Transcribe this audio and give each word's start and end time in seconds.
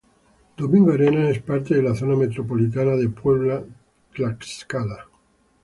Domingo 0.57 0.93
Arenas 0.93 1.29
es 1.29 1.43
parte 1.43 1.75
de 1.75 1.83
la 1.83 1.93
Zona 1.93 2.15
Metropolitana 2.15 2.95
de 2.95 3.07
Puebla-Tlaxcala. 3.09 5.07